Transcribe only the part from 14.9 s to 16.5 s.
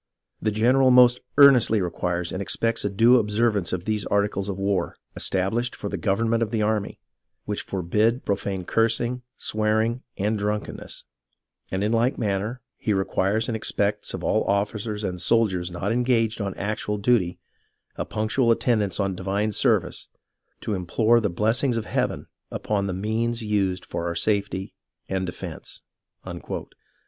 and soldiers not engaged